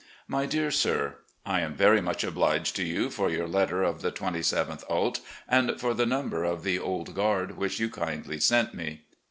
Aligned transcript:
"My 0.35 0.47
Dear 0.47 0.71
Sir: 0.71 1.19
I 1.45 1.59
am 1.61 1.75
very 1.75 2.01
much 2.01 2.23
obliged 2.23 2.75
to 2.77 2.83
you 2.83 3.11
for 3.11 3.29
your 3.29 3.47
letter 3.47 3.83
of 3.83 4.01
the 4.01 4.11
27th 4.11 4.83
ult., 4.89 5.19
and 5.47 5.79
for 5.79 5.93
the 5.93 6.07
number 6.07 6.43
of 6.43 6.63
the 6.63 6.79
'Old 6.79 7.13
Guard' 7.13 7.55
which 7.55 7.79
you 7.79 7.87
kindly 7.87 8.39
sent 8.39 8.73
me. 8.73 9.03